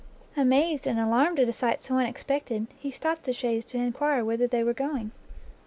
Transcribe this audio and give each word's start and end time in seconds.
Amazed 0.35 0.87
and 0.87 0.99
alarmed 0.99 1.39
at 1.39 1.47
a 1.47 1.53
sight 1.53 1.83
so 1.83 1.95
unexpected, 1.99 2.65
he 2.75 2.89
stopt 2.89 3.21
the 3.21 3.33
chaise 3.33 3.65
to 3.65 3.77
enquire 3.77 4.25
whither 4.25 4.47
they 4.47 4.63
were 4.63 4.73
going. 4.73 5.11